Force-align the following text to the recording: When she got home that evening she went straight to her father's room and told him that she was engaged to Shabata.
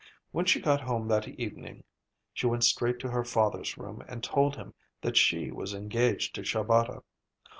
When 0.31 0.45
she 0.45 0.59
got 0.59 0.81
home 0.81 1.07
that 1.09 1.27
evening 1.27 1.83
she 2.33 2.47
went 2.47 2.63
straight 2.63 2.97
to 3.01 3.11
her 3.11 3.23
father's 3.23 3.77
room 3.77 4.01
and 4.07 4.23
told 4.23 4.55
him 4.55 4.73
that 5.01 5.15
she 5.15 5.51
was 5.51 5.75
engaged 5.75 6.33
to 6.33 6.41
Shabata. 6.41 7.03